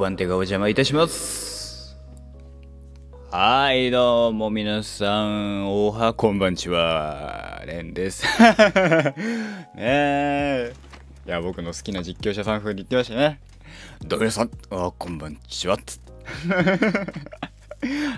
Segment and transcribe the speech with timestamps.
[0.00, 1.98] 番手がお邪魔いたします。
[3.30, 8.24] はいどうも皆さんおはこんばんちはレンです。
[9.76, 10.72] ねえ。
[11.26, 13.40] いや僕の好きな実況者さん風に言ってましたね。
[14.00, 15.76] どうも皆さんおこんばんちは。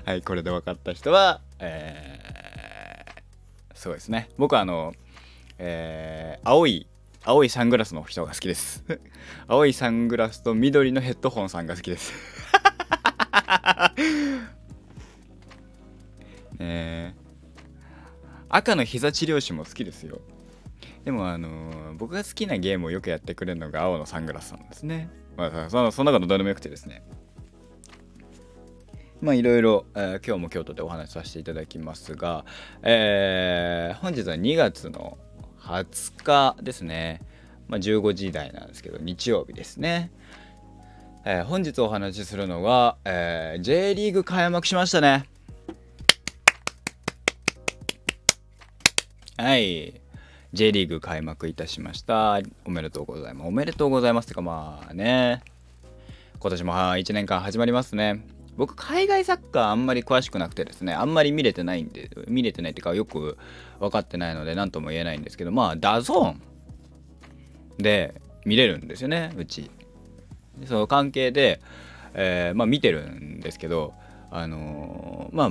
[0.06, 4.28] はいこれで分かった人はえー、そうですね。
[4.38, 4.94] 僕はあの
[5.58, 6.86] えー、青い
[7.24, 8.84] 青いサングラスの人が好きです。
[9.46, 12.12] 青いサングラスと緑のヘッドホンさんが好きです。
[16.58, 17.14] え
[18.48, 20.20] 赤の膝治療師も好きですよ。
[21.04, 25.08] でもあのー、僕が好きなゲームをよくやってくれるのが青のサングラスさんですね。
[25.36, 27.04] まあそそんなことどうでもよくてですね。
[29.20, 32.44] まあいろいろ、えー、今日も京都でお話しさせていただきますが、
[32.82, 35.18] えー、本日は2月の
[35.62, 37.20] 20日ですね、
[37.68, 40.10] まあ、15時台なんですけど日曜日ですね、
[41.24, 45.26] えー、本日お話しするのが、えー、J リーグ開幕しましたね。
[49.38, 50.00] はい。
[50.52, 52.40] J リーグ開幕いたしました。
[52.64, 53.48] おめでとうございます。
[53.48, 55.42] おめでとうございますってかまあね。
[56.38, 58.24] 今年も1年間始まりますね。
[58.56, 63.38] 僕海外サッカーあんまり詳しくなくてですねあんまり見れてないんで見れてないっていうかよく
[63.80, 66.42] 分かってないので何とも言えないんですけどまあダゾーン
[67.78, 69.70] で見れるんですよねうち。
[70.66, 71.60] その関係で、
[72.14, 73.94] えー、まあ見てるんですけど
[74.30, 75.50] あのー、まあ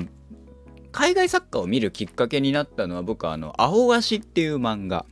[0.92, 5.06] 海外サッカーを見るきっかけになったのは僕はあの「アオアシ」っていう漫画。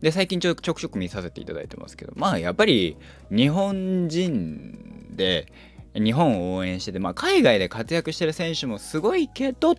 [0.00, 2.96] で最近ちょちょくちょく見させていただいてますけどまあやっぱり
[3.30, 5.46] 日本人で
[5.94, 9.74] 日本を応援してて、まあ、海外で活躍してる選手もすごいけどっ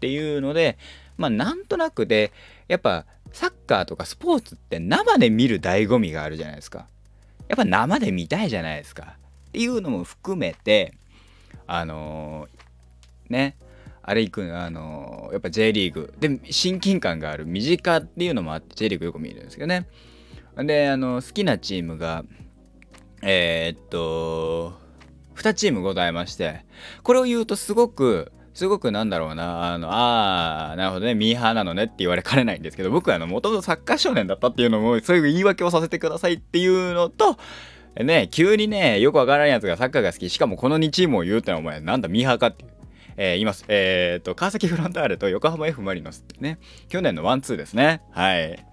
[0.00, 0.76] ていうので、
[1.16, 2.32] まあ、なんとなくで
[2.68, 6.86] やっぱサッカーとかスポーツって生で見る醍醐味があるじゃないですか。
[7.48, 9.16] やっぱ生で見たいじゃないですか。
[9.48, 10.94] っていうのも含めて
[11.66, 13.56] あのー、ね
[14.02, 19.86] あれ行くあのー、やっぱ J リーグで親近感がある身近っていうのもあって J リーグよく見るんですけどね。
[20.56, 22.24] であの好きなチームが
[23.22, 24.83] え、っと
[25.50, 26.64] 2チームございまして、
[27.02, 37.36] これを言うとすごく、すごくなんだろうな、あの、あー、なるほどね、ミーハーなのねって言われかねないんですけど、僕はあの、もともとサッカー少年だったっていうのも、そういう言い訳をさせてくださいっていうのと、
[38.02, 42.70] ね、急にね、よくわからんやつがサッカーが好き、しかもこの2チームを言うってのはお前、なんだミーハーかっていう。
[43.16, 43.64] えー、言います。
[43.68, 48.02] えー、っと、川崎フロンターレと横浜 F・ マリノスってね、去年のワンツーですね。
[48.10, 48.64] はい。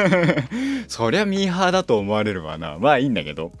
[0.88, 2.78] そりゃミーハーだと思われるわな。
[2.78, 3.52] まあいいんだけど。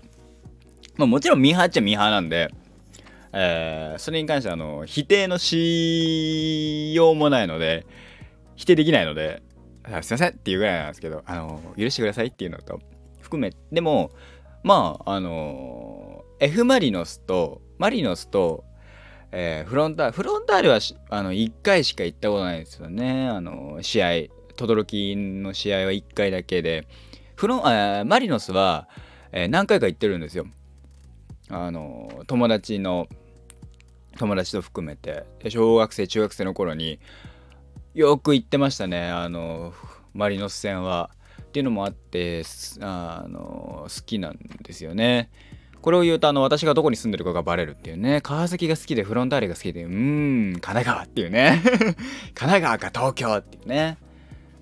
[0.96, 2.50] まあ、もちろんミーハーっちゃミーハーなんで、
[3.32, 7.86] えー、それに関してあの否定のしようもないので
[8.56, 9.42] 否定できないので
[9.84, 12.80] すいませんっていうぐらいなんですけどあの許してくださいっていうのと
[13.20, 14.10] 含めでも
[14.62, 18.64] まああの F マリノスとマリノスと、
[19.32, 20.78] えー、フロンターフロンターレは
[21.10, 23.28] あの1回しか行ったことないですよね。
[23.28, 24.08] あの試合
[24.56, 26.86] 轟の試合は1回だけで。
[27.36, 28.88] フロンあマリノスは、
[29.30, 30.46] えー、何回か行ってるんですよ。
[31.48, 33.08] あの友達の
[34.18, 36.98] 友達と含めて小学生中学生の頃に
[37.94, 39.08] よく行ってましたね。
[39.08, 39.72] あの
[40.14, 41.10] マリノス戦は。
[41.46, 42.42] っていうのもあって
[42.80, 45.30] あの好きなんですよね。
[45.80, 48.20] これを言うとあの私がどこに住んでるかがバレるっていうね。
[48.20, 51.62] 川崎が好きでフロンターレが好きでうーん神奈川っていうね。
[52.34, 53.96] 神奈川か東京っていうね。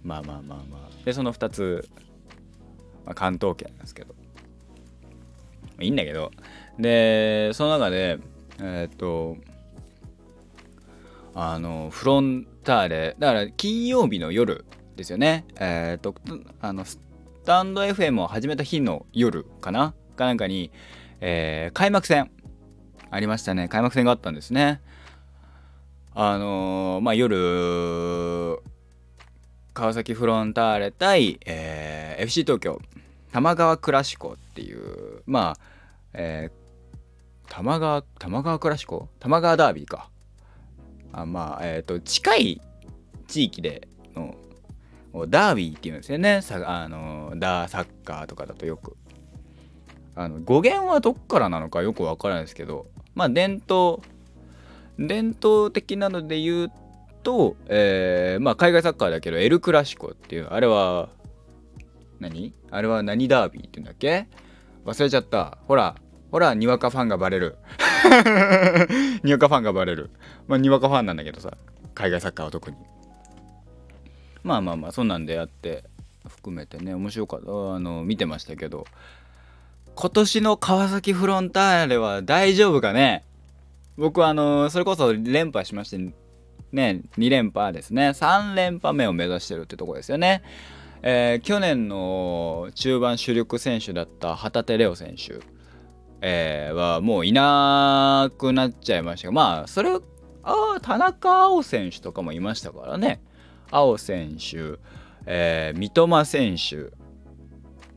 [0.05, 1.05] まあまあまあまあ。
[1.05, 1.89] でその2つ、
[3.05, 4.15] まあ、関東圏なんですけど。
[5.81, 6.31] いいんだけど。
[6.79, 8.19] でその中で
[8.61, 9.37] えー、っと
[11.35, 13.17] あのフロンターレ。
[13.19, 14.65] だから金曜日の夜
[14.97, 15.45] ですよね。
[15.57, 16.15] えー、っと
[16.61, 17.01] あのス
[17.45, 19.95] タンド FM を始めた日の夜かな。
[20.17, 20.71] かなんかに、
[21.21, 22.31] えー、開幕戦。
[23.11, 23.69] ありましたね。
[23.69, 24.81] 開幕戦があったんですね。
[26.15, 28.61] あのー、まあ夜
[29.73, 32.81] 川崎フロンターレ対、えー、FC 東京。
[33.33, 35.61] 玉川クラシコっていうまあ、
[36.13, 39.09] えー、玉川、玉川クラシコ？
[39.21, 40.11] 玉川ダービーか。
[41.13, 42.61] あまあ、えっ、ー、と、近い
[43.27, 44.35] 地域での
[45.29, 46.43] ダービーっていうんですよね。
[46.43, 48.97] さあのダーサッカーとかだとよく。
[50.17, 54.03] あの語源はどっからなのかよくわからないですけど、まあ伝統、
[54.99, 56.73] 伝統的なので言う
[57.23, 61.09] と、えー、まあ海外サッカーだけど、エル・クラシコっていう、あれは、
[62.21, 62.53] 何？
[62.71, 64.29] あれは何ダービーって言うんだっけ？
[64.85, 65.59] 忘れちゃった。
[65.67, 65.97] ほら、
[66.31, 67.57] ほら、にわかファンがバレる。
[69.23, 70.11] にわかファンがバレる。
[70.47, 71.57] まあ、にわかファンなんだけどさ、
[71.95, 72.77] 海外サッカーは特に。
[74.43, 75.85] まあまあまあ、そんなんであって、
[76.29, 77.47] 含めてね、面白かった。
[77.47, 78.87] あの、見てましたけど、
[79.95, 83.25] 今年の川崎フロンターレは大丈夫かね？
[83.97, 86.15] 僕はあの、それこそ連覇しまして
[86.75, 90.43] ね2連覇ですね3連覇目を目指してるってとこですよね
[91.07, 95.39] えー、去年の中盤主力選手だった旗手レオ選手、
[96.23, 99.29] えー、はもういなくなっちゃいました。
[99.29, 99.91] がまあそれ
[100.43, 103.21] あ田中碧選手とかもいましたからね。
[103.71, 104.79] 碧選手、
[105.27, 106.97] えー、三笘選手。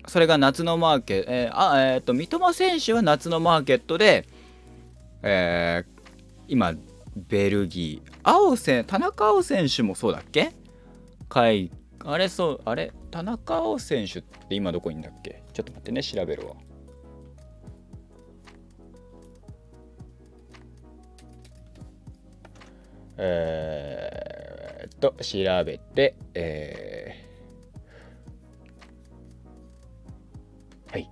[0.06, 4.28] それが夏のマーケット、えー、あえっ、と三笘選手は夏のマーケットで、
[5.24, 6.02] えー、
[6.50, 6.74] 今
[7.16, 8.12] ベルギー。
[8.24, 10.52] 青選田中碧選手もそうだっけ？
[11.30, 11.72] 海
[12.04, 12.92] あれそうあれ？
[13.10, 15.44] 田中碧選手って今どこにいんだっけ？
[15.54, 16.56] ちょっと待ってね調べるわ。
[23.18, 31.10] えー、っと調べてえー、はい。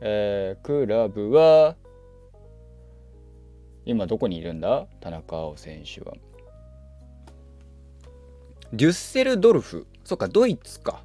[0.00, 1.76] えー、クラブは
[3.84, 4.88] 今どこにいるんだ？
[4.98, 6.14] 田中碧選手は。
[8.76, 9.86] デュッセルドルフ。
[10.04, 11.02] そっかドイツか。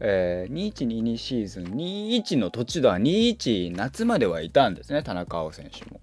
[0.00, 1.64] えー、2122シーズン。
[1.64, 5.02] 21の途中では21夏まではいたんですね。
[5.02, 6.00] 田中碧選手も。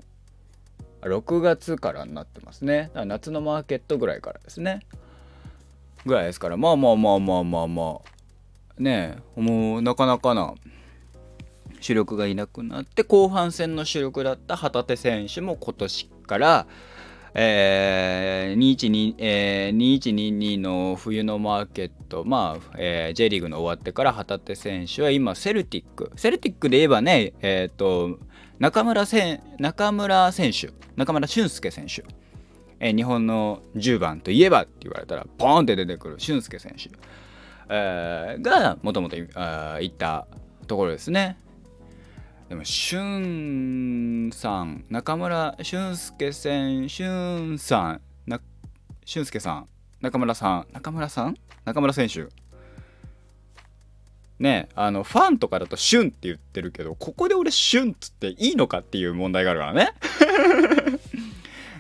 [1.02, 2.92] 6月からになってますね。
[2.94, 4.82] 夏のマーケットぐらいからですね。
[6.06, 6.58] ぐらいですから。
[6.58, 8.82] まあまあまあまあまあまあ。
[8.82, 10.54] ねえもうなかなかな
[11.80, 16.68] 主力がいなくなって後半戦の主力だった旗手選手も今年から
[17.34, 26.12] えー、2122、えー、2122の冬のマーケット、まあ、えー、J リーグの終わってから旗手選手は今、セルティック。
[26.16, 28.20] セルティックで言えばね、えっ、ー、と、
[28.60, 32.04] 中村せ中村選手、中村俊輔選手。
[32.80, 36.90] えー、日本の10番といえばって言われたら、ポーンって出てくる俊輔選手、
[37.70, 40.28] えー、がもともと行った
[40.68, 41.38] ところですね。
[42.52, 48.42] でも、しゅんさん、中村俊介選手、さん、な
[49.06, 49.68] 俊介さん、
[50.02, 52.28] 中村さん、中村さん中村選手。
[54.38, 59.94] ねあの、ファンとかだとシュンって言ってるけど、ここで俺シュンっつっていいのかっていう問題があるからね。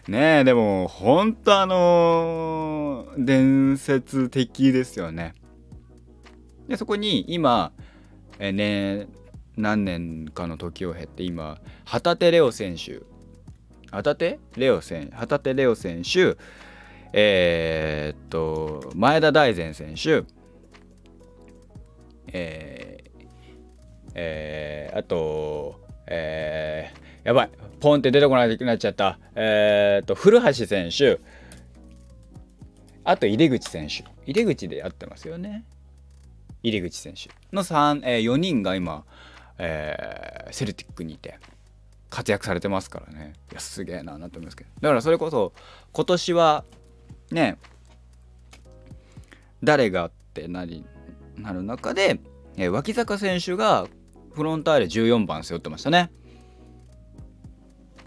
[0.07, 5.35] ねえ、でも、ほんとあのー、伝説的ですよね。
[6.69, 7.73] で、そこに今、
[8.39, 9.07] えね、
[9.61, 13.01] 何年かの時を経って今旗手レオ選手。
[13.91, 16.37] 旗手レオ選旗手レオ選手。
[17.13, 20.23] えー、っと前田大然選手。
[22.33, 27.49] えー、えー、あとえー、やばい
[27.79, 29.19] ポンって出てこないとなっちゃった。
[29.35, 31.19] えー、っと古橋選手。
[33.03, 34.03] あと入出口選手。
[34.25, 35.65] 入出口でやってますよね。
[36.63, 39.03] 入口選手の3、えー、4人が今
[39.63, 41.37] えー、セルティックにいて
[42.09, 43.33] 活躍されてますからね。
[43.51, 44.69] いやすげえななと思いますけど。
[44.81, 45.53] だからそれこそ
[45.93, 46.63] 今年は
[47.31, 47.57] ね
[49.63, 50.83] 誰がってなり
[51.37, 52.19] なる中で、
[52.57, 53.87] えー、脇坂選手が
[54.33, 56.11] フロンターレ14番背負ってましたね。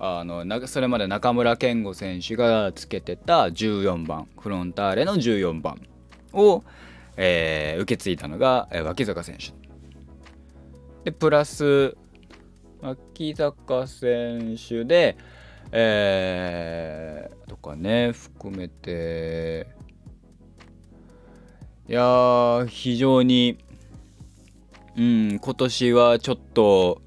[0.00, 5.80] あのそれまで中村健吾選手がつけてた14番フロンターレの14番
[6.32, 6.64] を、
[7.16, 9.63] えー、受け継いだのが、えー、脇坂選手。
[11.04, 11.96] でプラス
[12.80, 15.16] 脇坂選手で
[15.76, 19.66] えー、とかね含めて。
[21.86, 23.58] いや非常に
[24.96, 27.02] うん今年はちょっと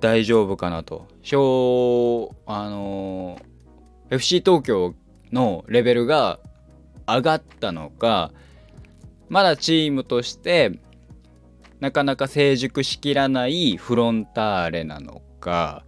[0.00, 1.06] 大丈夫かなと。
[1.22, 3.38] 小あの
[4.10, 4.94] FC 東京
[5.32, 6.40] のレベルが
[7.06, 8.32] 上がったのか
[9.28, 10.80] まだチームとして
[11.80, 15.84] なかなか成熟しきらないフロンターレなのか。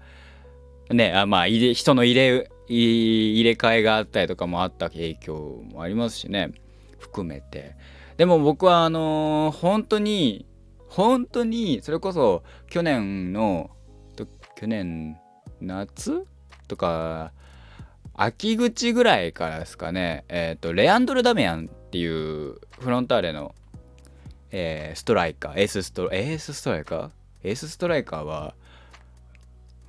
[0.90, 6.52] ねあまあ人の入れ入れ替えがあったりとかもあった影響もありますしね。
[6.98, 7.76] 含めて。
[8.16, 10.46] でも僕はあのー、本当に
[10.88, 13.70] 本当にそれこそ去年の
[14.56, 15.18] 去年
[15.60, 16.26] 夏？
[16.66, 17.32] とか
[18.14, 20.24] 秋口ぐらいからですかね。
[20.28, 23.54] えっ、ー、とレアンドロ・ダミアンっていうフロンターレの
[24.50, 27.10] えー、ストライカー、エースストエースストライカー？
[27.44, 28.54] エースストライカーは、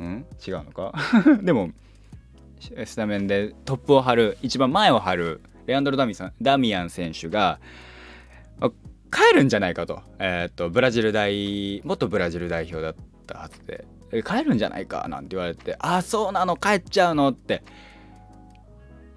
[0.02, 0.26] ん？
[0.46, 0.94] 違うのか？
[1.42, 1.72] でも、
[2.86, 7.60] スタメンでトップを張る、一番前を張る、レアンドロ・ダミさんダミアン選手が、
[9.12, 10.02] 帰るんじゃないかと。
[10.20, 13.86] えー、っと、ブラジル代、元ブラジル代表だったはずで、
[14.24, 15.08] 帰るんじゃないか？
[15.08, 17.30] なんて言われて、あ、そうなの、帰っちゃうの？
[17.32, 17.64] って。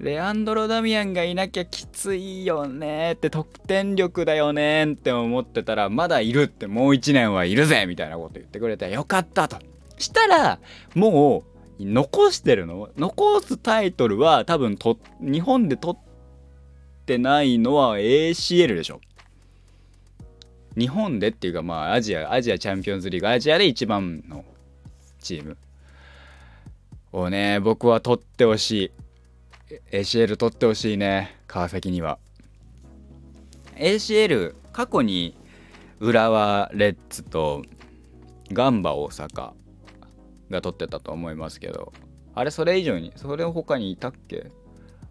[0.00, 9.58] レアンドロ・ダミアンがいなきゃきついよねって得点力だよねって思ってたらまだいるってもう1年はいるぜみたいなこと言ってくれてよかったと。
[9.99, 10.58] したら
[10.96, 11.44] も
[11.78, 12.90] う残してるの？
[12.96, 16.00] 残すタイトルは多分と日本で取っ
[17.06, 19.00] てないのは ACL でしょ。
[20.76, 24.44] 日本でっていうかまあアジアアジアチャンピオンズリーグアジアで一番の
[25.20, 25.56] チーム。
[27.12, 28.90] をね僕は取ってほしい。
[29.90, 32.18] ACL 取ってほしいね川崎には。
[33.76, 35.36] ACL 過去に
[36.00, 37.62] 浦和レッズと
[38.52, 39.52] ガンバ大阪
[40.50, 41.92] が取ってたと思いますけど
[42.34, 44.50] あれそれ以上にそれを他にいたっけ？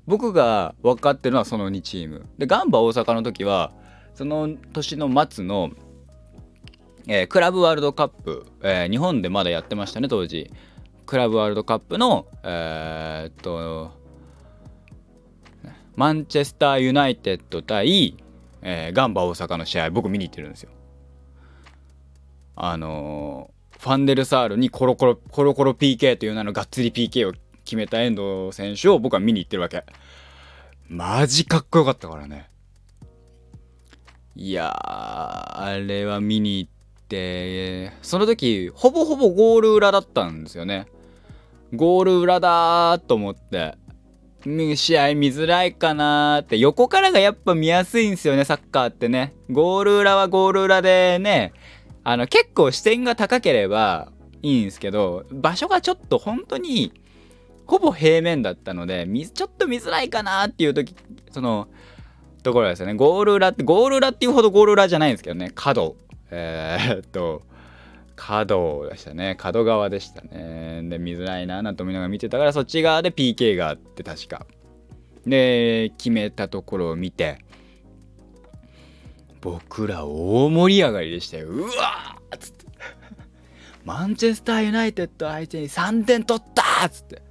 [0.07, 2.25] 僕が分かってるのはその2チーム。
[2.37, 3.71] でガンバ大阪の時は
[4.13, 5.71] その年の末の、
[7.07, 10.51] えー、クラブワールドカップ、えー、日本でまだやってましたね当時。
[11.05, 13.91] クラブワールドカップのえー、っと
[15.95, 18.15] マンチェスターユナイテッド対、
[18.61, 20.71] えー、ガンバ大阪の試合僕見に行ってるんですよ。
[22.55, 27.33] あのー、ファンデルサールにコロコロコロコロ PK という名のがっつり PK を
[27.65, 29.83] 決めた遠藤選手を僕は見に行ってるわけ。
[30.87, 32.49] マジかっこよかったからね。
[34.35, 36.71] いやあれは見に行っ
[37.07, 40.87] てその時ほぼほぼゴール裏だったんですよね。
[41.73, 43.75] ゴール裏だと思って。
[44.43, 46.57] 試合見づらいかなって。
[46.57, 49.33] 横からがやっぱ見やすいんですよねサッカーってね。
[49.49, 51.53] ゴール裏はゴール裏でね
[52.03, 56.93] あの結構視点が高ければいいんですけど場所がちょっと本当に
[57.67, 60.95] ほぼ平面だったのでちょっと見づらいかなっていう時
[61.31, 61.67] その
[62.43, 62.95] ところですよね。
[62.95, 65.51] ゴール裏ってゴール裏っていうほどゴール裏じゃないんですけどね。
[65.53, 65.95] 角。
[66.31, 67.43] えー、っと
[68.23, 69.35] 角でしたね。
[69.35, 70.83] 角側でしたね。
[70.83, 74.45] で見づらいななんて思いながら見てたからそっち側で PK があって確か。
[75.25, 77.39] で決めたところを見て
[79.41, 81.47] 僕ら大盛り上がりでしたよ。
[81.47, 82.65] うわっつって。
[83.85, 87.23] マンチェスターユナイテッド相手に3点取ったっつって。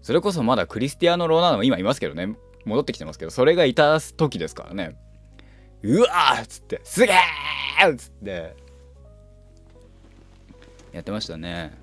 [0.00, 2.36] それこそまだクリスティアーノ・ローナードも今いますけどね。
[2.64, 4.96] 戻ってきてますけどそれがいた時ですからね。
[5.82, 6.80] うわーっつって。
[6.84, 8.67] すげーっつって。
[10.92, 11.78] やってましたね。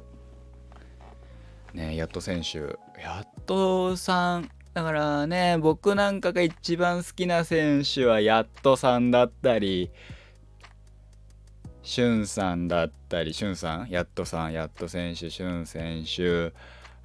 [1.73, 2.59] ねやっと選手。
[3.01, 9.91] やっとさんだからね僕なんかが一番好きな選手はやっとさんだったり
[11.83, 13.89] しゅんさんだったりしゅんさん？
[13.89, 16.53] やっとさんやっと選手しゅん選手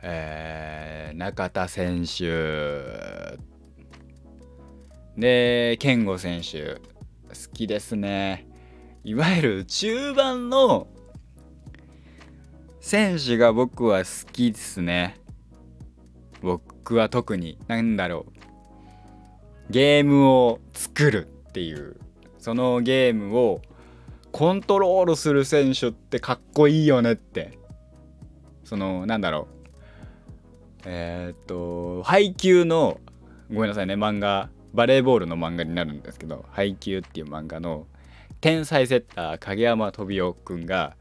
[0.02, 3.38] えー、中田選手
[5.18, 6.80] で健吾選手好
[7.52, 8.46] きですね。
[9.04, 10.88] いわゆる中盤の
[12.80, 15.16] 選手が僕は好きですね。
[16.40, 17.58] 僕は特に。
[17.68, 18.26] 何だろ
[19.68, 19.72] う。
[19.72, 21.96] ゲームを作るっていう。
[22.38, 23.60] そのゲームを
[24.32, 27.58] コントロールする選手ってかっこいいよねって。
[28.64, 29.68] そのなんだろう。
[30.86, 32.98] えー、っと配球の
[33.52, 33.94] ごめんなさいね。
[33.94, 34.48] 漫画。
[34.72, 36.46] バレーボールの漫画になるんですけど。
[36.50, 37.86] 配球っていう漫画の
[38.40, 40.96] 天才セッター影山飛雄くんが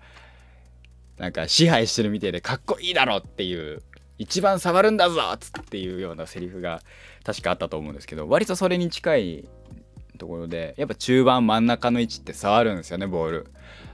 [1.20, 3.84] なんか支配してるみたいでかっこいいだろっていう
[4.18, 6.82] 一番触るんだぞっていうようなセリフが
[7.24, 9.50] 確かあったと思うんですけど割とそれに近い
[10.18, 13.48] ところでやっぱ中盤真ん中の位置って触るんですよねボール。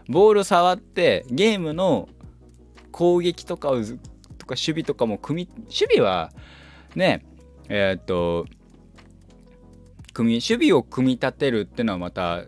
[0.07, 2.09] ボール触ってゲームの
[2.91, 6.31] 攻撃とかをとか守備とかも組み守備は
[6.95, 7.25] ね
[7.69, 8.45] えー、っと
[10.13, 12.43] 組守備を組み立てるっていうのはまた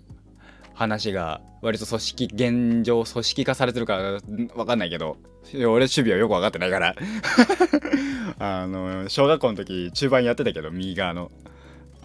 [0.78, 5.18] 話が割と組織現状組織化されてるから分かんないけど
[5.54, 6.96] 俺守備はよく分かってないから。
[8.38, 11.32] あの小学校の時中盤やってたけど右側の。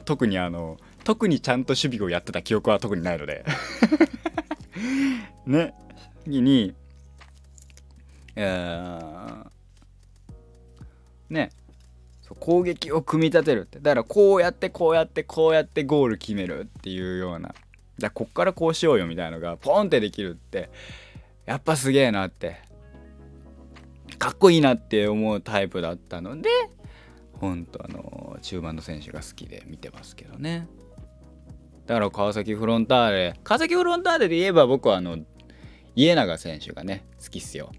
[0.05, 3.45] 特にあの特にちゃんと守備をやってた記憶は特にないので。
[5.45, 5.75] ね。
[6.25, 6.75] 次に
[8.37, 9.47] えー、
[11.29, 11.51] ね。
[12.41, 13.81] 攻撃を組み立てるって。
[13.81, 17.55] だからこうやってこうやってこうやってゴール決めるっていうような。
[18.03, 20.71] じゃあこっからこうしようよみたいなのがポンってできるって
[21.47, 22.57] やっぱすげえなって
[24.19, 26.51] かっこいいなって思うタイプだったので
[27.35, 30.67] 本当あの中盤の選手が好きで見てますけどね。
[31.87, 33.41] だから川崎フロンターレ。
[33.45, 35.19] 川崎フロンターレで言えば僕はあの
[35.95, 37.71] 家長選手がね好きっすよ。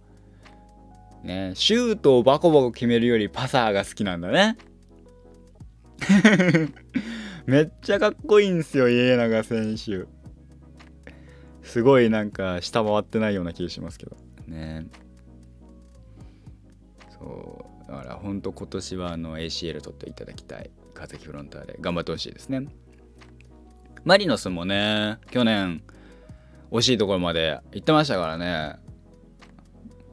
[1.22, 4.56] ねシュートをバコバコ決めるよりパサーが好きなんだね。
[7.46, 10.06] めっちゃかっこいいんですよ家長選手。
[11.62, 14.16] すごいなんか下回ってないような気がしますけど。
[14.48, 14.88] ね。
[17.10, 17.92] そう。
[17.92, 20.72] だから本当今年はあの ACL 取っていただきたい。
[20.94, 21.78] 川崎フロンターレ。
[21.80, 22.68] 頑張ってほしいですね。
[24.04, 25.82] マリノスもね去年
[26.72, 28.76] 惜しいところまで行ってましたからね。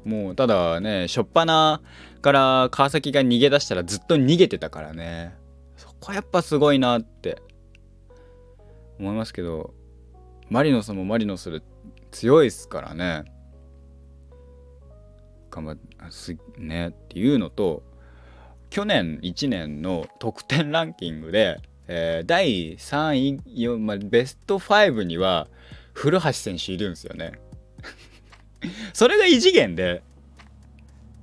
[0.04, 1.80] もうただね初っ端
[2.22, 5.39] から川崎が逃げ出したらずっと逃げてたからね。
[6.00, 7.42] こはやっぱすごいなって
[8.98, 9.74] 思いますけど
[10.48, 11.62] マリノスもマリノスで
[12.10, 13.24] 強いっすからね。
[15.50, 15.76] 頑張っ
[16.10, 17.82] すねっていうのと
[18.70, 25.48] 去年1年の得点ランキングで、えー、第3位、まあ、ベスト5には
[25.92, 27.32] 古橋選手いるんですよね。
[28.94, 30.02] それが異次元で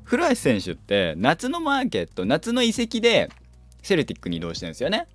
[0.04, 3.30] 古橋選手って夏のマーケット夏の移籍で
[3.82, 5.08] セルティックに移動してるんですよね。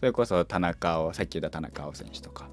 [0.00, 2.48] それこそ田中をさっき言った田中碧選手とか。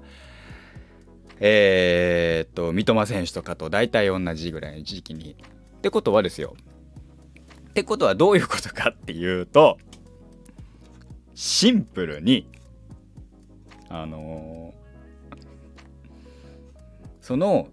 [1.38, 5.36] えー、っと三笘選手とかと大体同じぐらいの時期に。
[5.78, 6.56] ってことはですよ。
[7.70, 9.76] ってことはどういうことかっていうと
[11.34, 12.48] シンプルに
[13.90, 15.36] あのー、
[17.20, 17.68] その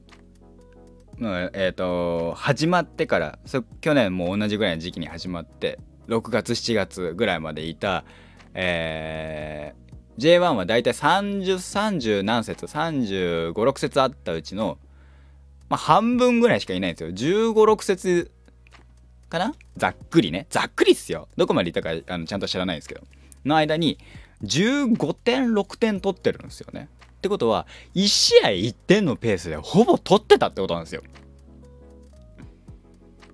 [1.21, 3.39] えっ、ー、と始まってから
[3.79, 8.03] 去年も同じぐらいの時期に始まって6月7月ぐらいまでいた、
[8.53, 14.77] えー、J1 はだいたい3030何節356節あったうちの、
[15.69, 17.09] まあ、半分ぐらいしかいないんですよ。
[17.09, 18.31] 1 5 6節
[19.29, 19.53] かな？
[19.77, 20.45] ざっくりね。
[20.49, 21.27] ざっくりっすよ。
[21.37, 23.01] どこまでいったかあのちゃんと知らないんですけど。
[23.45, 23.97] の間に
[24.43, 26.89] 15点6点取ってるんですよね。
[27.17, 31.01] ってことは1試合1点のペースでほぼ取ってたってことなんですよ。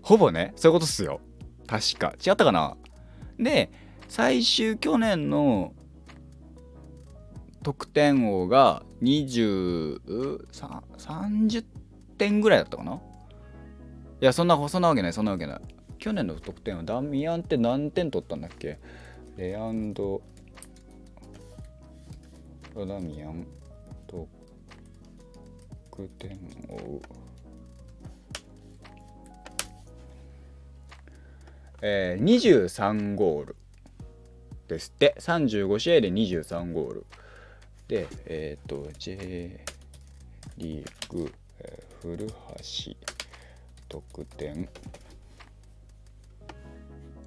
[0.01, 0.53] ほぼね。
[0.55, 1.21] そういうことっすよ。
[1.69, 2.13] 確か。
[2.25, 2.75] 違ったかな？
[3.37, 3.69] で
[4.07, 5.75] 最終去年の
[7.61, 11.63] 得点王が2030
[12.17, 12.95] 点ぐらいだったかな？
[12.95, 12.99] い
[14.21, 15.59] やそんなそんなわけないそんなわけない。
[15.99, 18.79] 去年の得点はダミアンって何点取ったんだっけ？
[19.37, 20.23] レアンド
[22.75, 23.45] ダミアン
[24.07, 24.27] 得
[26.17, 26.99] 点王。
[31.81, 33.55] えー、23ゴール。
[34.67, 35.15] ですって。
[35.19, 37.05] 35試合で23ゴール。
[37.87, 39.65] でえっ、ー、と J
[40.57, 42.33] リーグ、えー、古橋
[43.87, 44.69] 得点。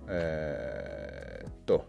[0.09, 1.85] えー、っと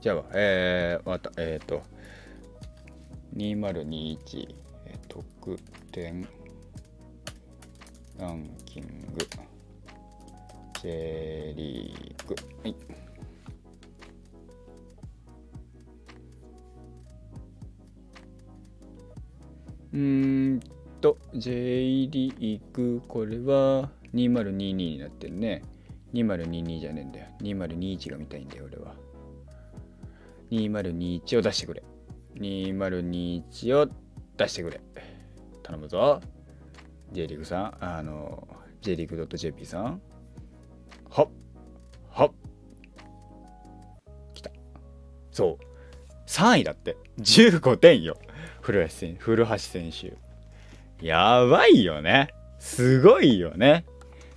[0.00, 1.82] じゃあえー、またえー、っと
[3.36, 4.54] 2021
[5.08, 5.58] 得
[5.90, 6.28] 点
[8.18, 8.82] ランキン
[9.16, 9.26] グ。
[10.82, 12.76] J リーグはい。
[19.92, 20.60] うん
[21.00, 25.62] と J リーグこれは2022になってるね
[26.14, 27.26] 2022じゃねえんだよ。
[27.42, 28.96] 2021が見たいんだよ俺は。
[30.50, 31.84] 2021を出してくれ。
[32.40, 33.88] 2021を
[34.36, 34.80] 出してくれ。
[35.62, 36.20] 頼むぞ。
[37.12, 38.48] J リーグさんあの
[38.80, 40.02] J リーグ .jp さん
[45.32, 45.64] そう。
[46.26, 46.96] 3位だって。
[47.18, 48.16] 15点よ。
[48.60, 48.88] 古橋
[49.58, 50.12] 選手。
[51.04, 52.28] やばいよね。
[52.60, 53.84] すごいよね。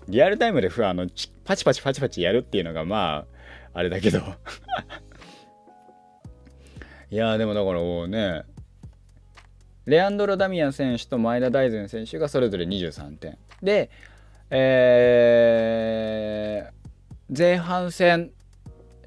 [0.08, 1.08] リアルタイムであの
[1.44, 3.26] パチパチパチパチやるっていうのがま
[3.74, 4.20] ああれだけど。
[7.12, 8.42] いやでもだからもうね
[9.86, 13.38] レアンドロ・ダミアン選手と前田大然選手がそれぞれ23点。
[13.62, 13.92] で
[14.50, 18.32] えー、前半戦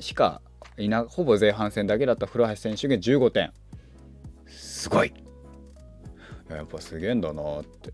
[0.01, 0.41] しか
[0.79, 3.53] いなほぼ前半戦だけだった古橋選手が15点。
[4.47, 5.13] すごい。
[6.49, 7.93] やっぱすげえんだなって。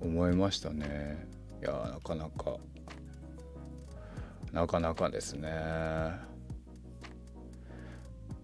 [0.00, 1.26] 思いましたね。
[1.60, 2.56] いやなかなか。
[4.52, 5.50] なかなかですね。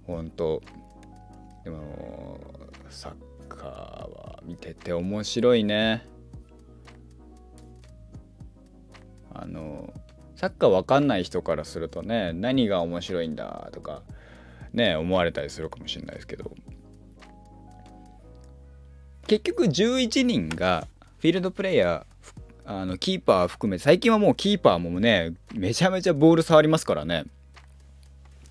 [0.05, 0.61] 本当。
[1.65, 2.41] でも
[2.89, 6.07] サッカーは見てて面白いね。
[9.35, 9.93] あの
[10.39, 14.03] サッカーわかんない人からするとね何が面白いんだとか
[14.73, 16.53] ね思われたりするかもしれないですけど。
[19.27, 20.87] 結局11人が
[21.19, 27.25] フィールドプレイヤーあのキーパー含め最近はもうキーパーもねめちゃめちゃボール触りますからね。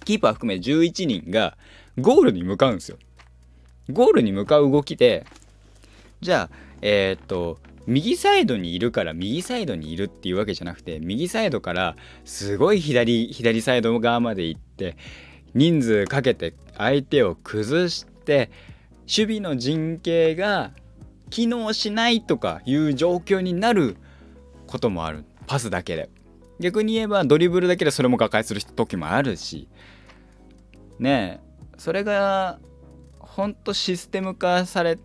[0.03, 1.57] キーパー含め11人が
[1.97, 2.97] ゴールに向かうんですよ。
[3.89, 5.25] ゴールに向かう動きで
[6.19, 11.95] じゃあえー、っと右サイドにいるから右サイドにいるっていうわけじゃなくて右サイドから
[12.25, 14.97] すごい左左サイド側まで行って
[15.53, 18.51] 人数かけて相手を崩して
[19.07, 20.73] 守備の陣形が
[21.29, 23.97] 機能しないとかいう状況になる
[24.67, 25.23] こともある。
[25.45, 26.09] パスだけで。
[26.59, 29.67] 逆に言えばドリブルだけでそれも瓦解する時もあるし。
[30.99, 31.47] ねえ。
[31.77, 32.59] それが
[33.19, 34.97] ほんとシステム化され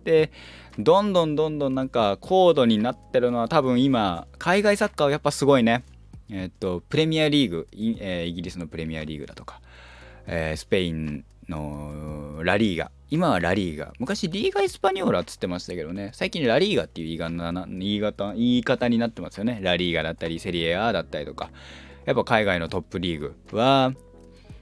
[0.00, 0.30] て
[0.78, 5.84] どんどんどんどんなんか高度になってるのは多分今海外サッカーはやっぱすごいね。
[6.30, 9.60] えっとプレミアリーグイ,、えー、イギリスのプレミアリーグだとか、
[10.26, 13.92] えー、スペインのラリーガ今はラリーガ。
[13.98, 16.10] 昔リーガ・イスパニョーラっつってましたけどね。
[16.14, 19.58] 最近ラリーガっていう言い方言い方言い方になってますよね。
[19.60, 21.50] ラリーガだったりセリエ A だったりとか。
[22.06, 23.92] やっぱ海外のトップリーグは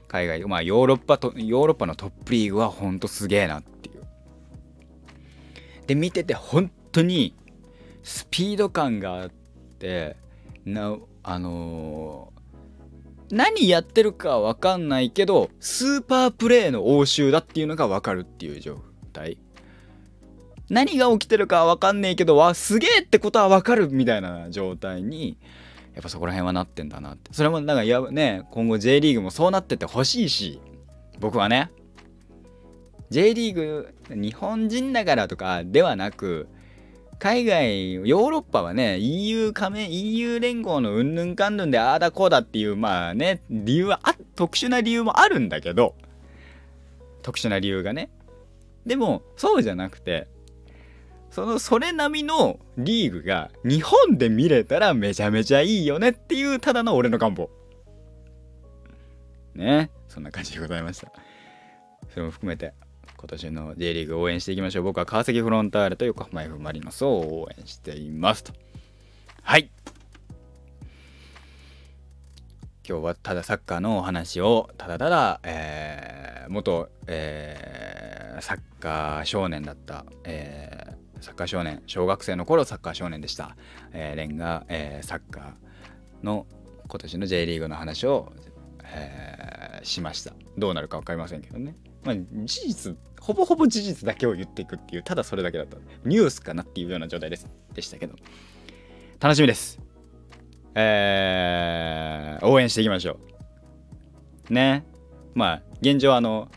[0.07, 3.78] 海外まあヨーロッパとヨーロッパのトップリーグはほんとすげえなって。
[5.89, 7.33] で見てて本当に
[8.03, 9.29] スピード感があっ
[9.79, 10.17] て
[10.63, 18.79] なあのー、何やってるかわかんないけどスーパープレーの応酬だっていうのがわかるっていう状
[19.13, 19.39] 態。
[20.69, 25.39] 何が起きてるかわかんねえけどわすげえってことはわかるみたいな状態に
[25.95, 27.33] やっぱそこら辺はなってんだなって。
[27.33, 30.61] それもなんかやね今後 J リーグもそうなっててほしいし
[31.19, 31.71] 僕はね。
[33.09, 36.47] J リーグ日本人だからとかではなく
[37.19, 45.95] 海外、ヨーロッパはね、EU 加盟、EU 連合のうんぬんかんぬんでああだこうだっていう、まあね、理由はあ、特殊な理由もあるんだけど、
[47.21, 48.09] 特殊な理由がね。
[48.85, 50.27] でも、そうじゃなくて、
[51.29, 57.49] その、それ並みのリーグが日本で見れたらめちゃめちゃいいよねっていう、ただの俺の願望。
[59.55, 59.91] ね。
[60.07, 61.11] そんな感じでございました。
[62.11, 62.73] それも含めて、
[63.19, 64.83] 今年の J リーグ応援していきましょう。
[64.83, 68.53] 僕は川崎フロンターレと横浜 F・ マリノスを応援していますと。
[69.43, 69.69] はい。
[72.87, 83.57] 今日はただサッカーのお話をただただ、えー、元、えー、サッカー少年だった、えー、サッカー少年小学生の頃サッカー少年でした、
[83.91, 86.47] えー、レンが、えー、サッカーの
[86.87, 88.31] 今年の J リーグの話を、
[88.83, 95.77] えー、しましたどうなるか分かりませんけどねまあ事実ほぼほぼ事実だけを言っていくっていうただそれだけだった。
[96.05, 97.47] ニュースかなっていうような状態です。
[97.73, 98.15] でしたけど。
[99.19, 99.79] 楽しみです。
[100.75, 103.19] えー、応援していきましょ
[104.49, 104.53] う。
[104.53, 104.85] ね。
[105.35, 106.49] まあ現状あの、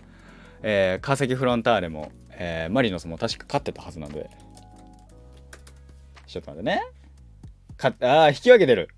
[0.62, 4.30] えー、川崎フロンターレも、えー、マリノスも確か勝ってたはずなんで。
[6.26, 6.82] ちょっと待ってね。
[7.76, 8.88] かああ引き分けてる。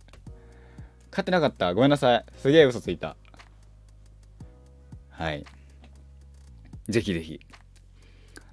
[1.10, 1.72] 勝ってなかった。
[1.74, 2.24] ごめんなさい。
[2.36, 3.16] すげえ嘘ついた。
[5.10, 5.44] はい。
[6.88, 7.40] ぜひぜひ、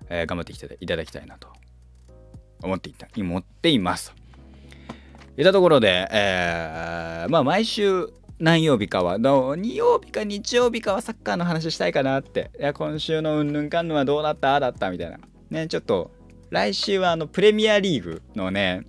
[0.09, 1.47] えー、頑張ってきていただきたいなと
[2.63, 4.13] 思っていた思っています。
[5.37, 12.49] いたところで、えー、まあ毎週何曜日かは、2曜日か日曜日かはサッカーの話したいかなって。
[12.59, 14.53] いや、今週のうんぬんかんぬんはどうなった？
[14.53, 15.19] ああだったみたいな。
[15.51, 16.09] ね、ちょっと、
[16.49, 18.83] 来週はあの、プレミアリーグのね、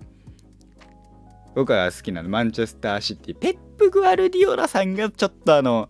[1.53, 5.89] 僕が好きな、マンチェスターシティ、ペップ・グアルディオラさんがちょっとあの、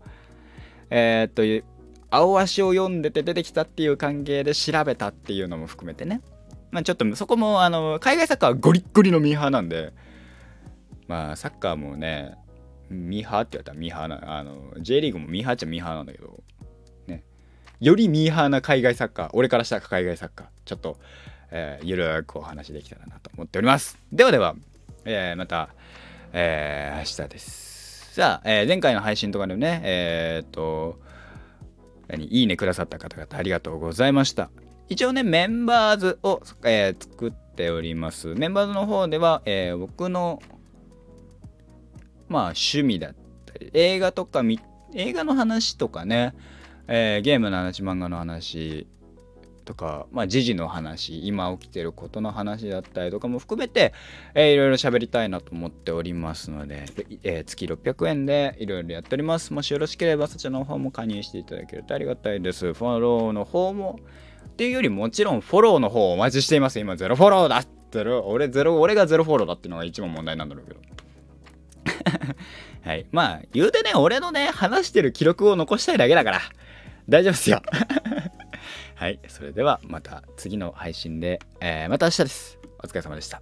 [0.89, 1.65] えー、っと、
[2.15, 6.21] 青足を読んでて出てきたっていう関係で調べたっていうのも含めてね。
[6.69, 9.93] まあちょっとそこもあの海外サッカーはゴリッゴリのミーハーなんで、
[11.07, 12.35] まあサッカーもね、
[12.91, 16.43] ミーハーって言われたらミーハーな、あの、J リーグもミーハーっちゃミーハーなんだけど、
[17.07, 17.23] ね、
[17.79, 20.99] よりミーハーな海外サッカー、俺からしたら海外サッカー、ちょっと、
[21.49, 23.97] えー、ゆるくお話できたらなと思っております。
[24.11, 24.55] ではでは、
[25.05, 25.69] えー、また、
[26.31, 28.13] えー、明日です。
[28.13, 30.99] さあ、えー、前回の配信とかでもね、えー、っと、
[32.17, 34.49] いいねくださった方々ありがとうございました。
[34.89, 38.35] 一応ね、メンバーズを、えー、作っております。
[38.35, 40.41] メンバーズの方では、えー、僕の、
[42.27, 44.43] まあ、趣味だったり、映画とか
[44.93, 46.35] 映画の話とかね、
[46.87, 48.87] えー、ゲームの話、漫画の話、
[49.63, 53.93] とか、まあ、時事の話今起きてることの話だったりとかも含めて、
[54.35, 56.85] えー、いろいろ喋りたいなと思っておりますので、
[57.23, 59.53] えー、月600円でいろいろやっております。
[59.53, 62.73] もしよろしければそちらの方も加入していただけるとありがたいです。
[62.73, 63.99] フォローの方も
[64.47, 66.79] っていうよりもちろんフォローの方をお待ちしています。
[66.79, 67.63] 今ゼロフォローだ。
[67.93, 70.79] ってる俺ゼロ俺がゼロフォローだっていうのが一番問題なんだろうけど。
[72.83, 73.05] はい。
[73.11, 76.41] まあ言うてね俺のね話してる記録を残したいだけだから。
[77.07, 77.61] 大丈夫っすよ。
[78.95, 82.59] はい、それではまた次の配信で、えー、また明日です。
[82.79, 83.41] お疲れ様でした。